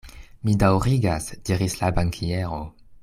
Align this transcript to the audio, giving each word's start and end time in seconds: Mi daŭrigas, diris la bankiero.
Mi 0.47 0.53
daŭrigas, 0.63 1.27
diris 1.51 1.77
la 1.83 1.91
bankiero. 1.99 2.63